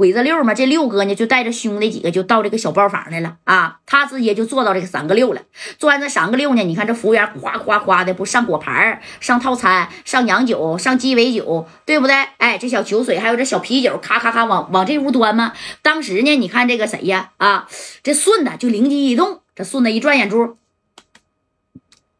[0.00, 5.42] 鬼子六嘛，这六哥呢就带着兄弟几个就到这个小包房来了啊，他直接就坐到这个三个六了。
[5.76, 12.16] 坐完这三个六呢，你看这服务员夸夸夸的不上果盘上套餐，上洋酒，上鸡尾酒，对不对？
[12.38, 15.52] 哎，这小酒水还有这小啤酒，咔咔咔往往这屋端嘛。
[15.82, 17.32] 当时呢，你看这个谁呀？
[17.36, 17.68] 啊，
[18.02, 20.56] 这顺子就灵机一动，这顺子一转眼珠，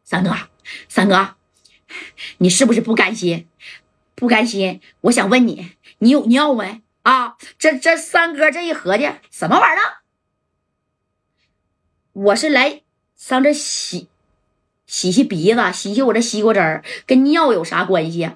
[0.03, 0.35] 三哥，
[0.87, 1.29] 三哥，
[2.37, 3.47] 你是不是不甘心？
[4.13, 4.79] 不甘心？
[5.01, 6.81] 我想问你，你有尿没？
[7.03, 10.01] 啊，这这三哥这一合计，什么玩意儿？
[12.13, 12.83] 我是来
[13.15, 14.09] 上这洗
[14.85, 18.31] 洗洗鼻子，洗洗我这西瓜汁儿，跟尿有啥关系？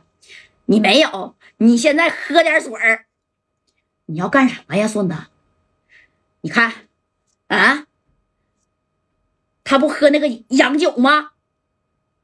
[0.66, 3.06] 你没有，你现在喝点水儿。
[4.06, 5.16] 你要干什么呀，孙子？
[6.42, 6.74] 你看，
[7.48, 7.86] 啊，
[9.64, 11.34] 他不喝那个洋酒吗？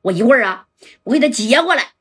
[0.03, 0.67] 我一会儿啊，
[1.03, 1.93] 我给他接过来。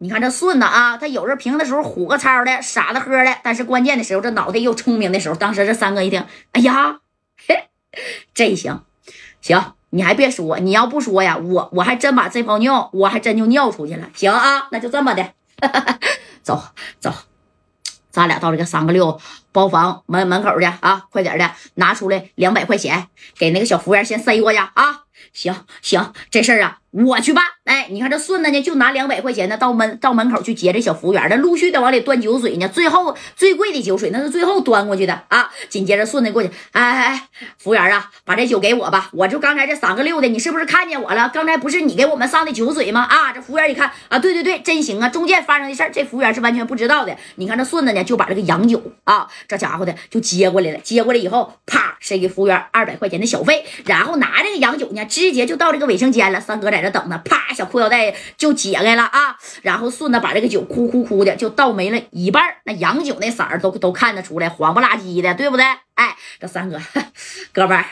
[0.00, 7.00] 你看这顺子啊，他有时候平的时候虎个操的，傻的呵的，但是关键的时候这脑袋又聪明的时候，当时这三哥一听，哎呀，
[7.48, 7.68] 嘿，
[8.32, 8.84] 这行
[9.40, 14.08] 行，你还别说，你要不说呀，我我还真把这泡尿，我还真就尿出去了。
[14.14, 15.32] 行啊，那就这么的，
[16.44, 16.62] 走
[17.00, 17.12] 走，
[18.12, 25.02] 咱俩到这个三个六包房门门口去啊，快点的，拿出来两百块钱，给那个小服务员先塞过去啊。
[25.32, 26.78] 行行，这事儿啊。
[26.90, 32.66] 我去办，哎，你看这顺子呢，就拿两百块钱呢，到门到门口去接这小服务员的，陆续的往里端酒水呢。
[32.66, 35.50] 最后最贵的酒水那是最后端过去的啊。
[35.68, 39.10] 紧接着顺子过去，哎哎哎，服务员啊，把这酒给我吧。
[39.12, 41.30] 我就刚才这三个六的，你是不是看见我了？
[41.32, 43.02] 刚才不是你给我们上的酒水吗？
[43.02, 45.10] 啊，这服务员一看啊，对对对，真行啊。
[45.10, 47.14] 中间发生的事，这服务员是完全不知道的。
[47.36, 50.78] 你看这顺子呢，就把这个洋酒啊，这家伙的就接过来了。
[50.78, 56.40] 接过来以后，啪，塞给服务员二百块钱的小费，然后拿这个洋酒呢，直接就到这个卫生间了。
[56.40, 57.36] 三哥在在这等着，啪。
[57.54, 65.64] 小裤腰带就解开了啊，然后顺子把这个酒哭哭哭的就倒没了一半那洋酒那色儿都都看得出来，黄不拉几的，对不对？
[65.94, 66.78] 哎，这三哥，
[67.52, 67.84] 哥们儿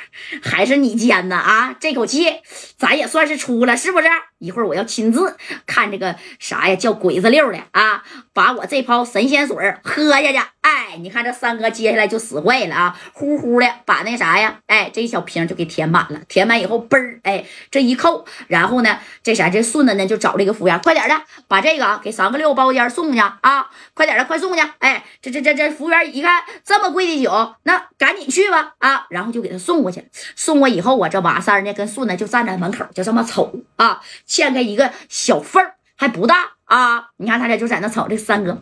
[0.42, 1.74] 还是你尖呢啊！
[1.80, 2.36] 这口气
[2.76, 4.06] 咱也算是出了，是不是？
[4.38, 5.36] 一会儿我要亲自
[5.66, 8.02] 看这个啥呀，叫鬼子六的啊，
[8.32, 10.38] 把我这泡神仙水喝下去。
[10.60, 16.20] 哎，你看这三哥接下来就死坏了啊，呼呼的把那啥呀，哎，这一小瓶就给填满了。
[16.28, 24.62] 填满以后，嘣儿，哎，这一扣，然后呢，这啥这顺子呢就找这个服务员，快点的把这个给三个六包间送去啊，快点的快送去。
[24.80, 27.86] 哎，这这这这服务员一看这么贵的酒，那。
[27.98, 29.06] 赶紧去吧啊！
[29.08, 30.06] 然后就给他送过去了。
[30.34, 33.98] 送过以后啊，这瓦三呢跟顺子就站在门口，就这么瞅啊，
[34.28, 36.52] 嵌开一个小缝儿，还不大。
[36.66, 37.10] 啊！
[37.18, 38.60] 你看他俩就在那吵，这三哥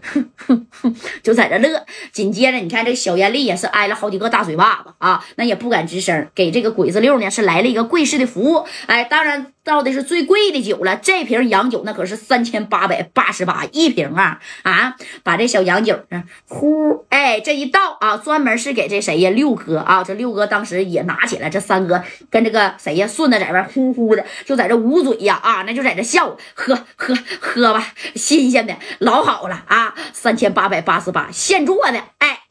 [1.22, 1.86] 就在这乐。
[2.12, 6.28] 紧接着，你看这小艳丽也是挨了好几个大嘴巴子啊，那也不敢吱声。
[6.34, 10.97] 给这个鬼子六呢是来了一个跪式的服务，哎，当然倒的是最贵的酒了。
[10.97, 14.94] 这瓶洋酒那可是三千八百八十八一瓶啊啊！
[15.22, 19.30] 把这小洋酒呢，呼，哎，这一倒啊，专门是给这谁呀？
[19.30, 21.48] 六哥啊，这六哥当时也拿起来。
[21.48, 23.06] 这三哥跟这个谁呀？
[23.06, 27.94] 顺子在边呼呼的就在这捂嘴呀啊，那就在这笑，喝喝喝吧。
[28.14, 32.02] 新鲜的老好了啊，三千八百八十八现做的。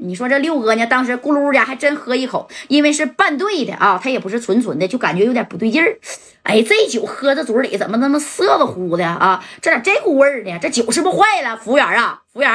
[0.03, 0.85] 你说这六哥呢？
[0.85, 5.97] 当时咕噜的还真喝一口，因为是半兑的啊，他也不是纯纯的，就感觉有点不对劲儿。
[6.43, 9.41] 哎，这酒喝在嘴里怎么那么涩乎乎的啊？
[9.61, 10.59] 这咋这股味儿呢？
[10.61, 11.55] 这酒是不是坏了？
[11.55, 12.51] 服务员啊，服务员，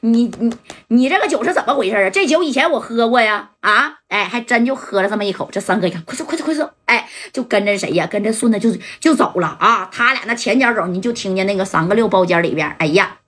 [0.00, 0.52] 你你
[0.88, 2.10] 你这个酒是怎么回事啊？
[2.10, 5.48] 这酒以前我喝过呀，啊，哎，还真就喝了这么一口。
[5.52, 8.08] 这三哥一看，快走快走快走，哎，就跟着谁呀？
[8.10, 9.88] 跟着顺子就就走了啊。
[9.92, 13.18] 他俩那前脚走，你就听见那个三个六包间里边，哎呀，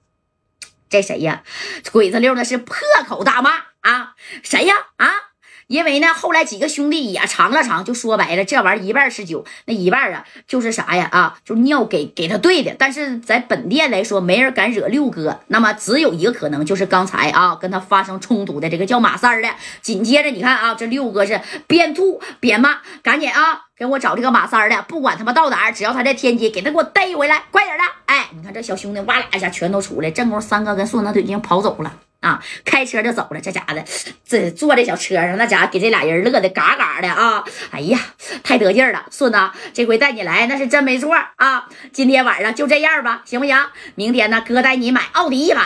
[0.93, 1.43] 这谁呀？
[1.91, 2.77] 鬼子六那是破
[3.09, 4.75] 口大骂啊，谁呀？
[4.99, 5.22] 啊？
[5.73, 11.09] 因为呢，后来几个兄弟也尝了尝，就说白了，这玩意儿一半是酒，那一半啊就是啥呀？
[11.11, 12.77] 啊，就尿给给他兑的。
[12.79, 19.49] 但是在本店来说，没人敢惹六哥，那么只有一个可能，就是刚才啊跟他发生冲突的这个叫马三的。
[19.81, 27.85] 紧接着你看啊，这六哥是边吐边骂，赶紧啊给我找这个马三的，不管他妈到哪儿，只要他在天津，给他给我逮回来，快点的！
[28.05, 31.95] 哎，你看这小兄弟哇啦一下全都出来，正宫三哥跟宋子都已经跑走了。
[32.23, 33.85] 啊，开车就走了，这家的，
[34.25, 37.45] 这坐这小车上，那家伙给这俩人乐的嘎嘎的啊！
[37.73, 37.99] 哎呀，
[38.45, 39.39] 太得劲了，顺子，
[39.75, 41.69] 这回带你来那是真没错啊！
[41.93, 43.57] 今天晚上就这样吧，行不行？
[43.97, 45.63] 明天呢，哥带你买奥迪一百。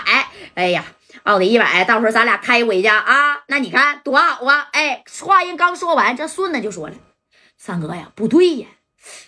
[0.55, 0.83] 哎呀，
[1.25, 3.43] 奥迪一百，到时候咱俩开回去啊！
[3.49, 4.69] 那你看多好啊！
[4.73, 6.95] 哎，话音刚说完，这顺子就说了
[7.59, 8.67] ：“三哥呀，不对呀。”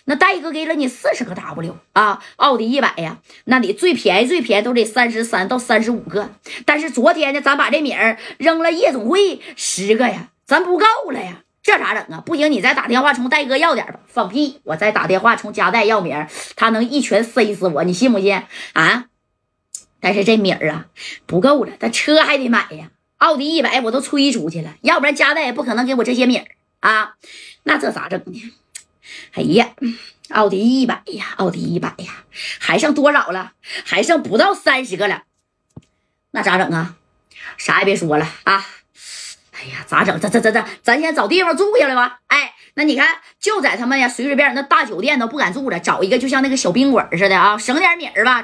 [0.05, 6.31] 那戴哥给了你四十个 W 啊，奥迪一百呀，那你最便宜最便宜都得三十三到三十五个。
[6.65, 12.21] 但是昨天呢，咱把这名儿扔了夜总会十个呀，咱不够了呀，这咋整啊？
[12.25, 13.99] 不行，你再打电话从戴哥要点吧。
[14.07, 18.41] 放屁，我再打电话从加代要名儿，他能一拳塞死我，你信不信
[18.73, 19.05] 啊？
[20.01, 20.87] 但是这名儿啊
[21.25, 22.89] 不够了，他车还得买呀。
[23.17, 26.45] 奥迪一百我都吹出去了，要不然加代也不可能给我这些米儿
[26.79, 27.15] 啊。
[27.63, 28.53] 那这咋整呢？
[29.33, 29.69] 哎呀，
[30.29, 32.23] 奥迪一百呀，奥迪一百呀，
[32.59, 33.53] 还剩多少了？
[33.85, 35.23] 还剩不到三十个了。
[36.31, 36.95] 那咋整啊？
[37.57, 38.65] 啥也别说了啊！
[39.51, 40.19] 哎呀，咋整？
[40.19, 42.19] 这这这这咱先找地方住下来吧。
[42.27, 48.43] 哎，那你看，就在他们呀随随便那大酒店都不敢住了，找一个就像那个小宾馆似的啊，省点米儿吧。